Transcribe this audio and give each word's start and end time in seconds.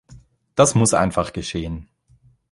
Das 0.55 0.73
muss 0.73 0.95
einfach 0.95 1.31
geschehen. 1.31 1.87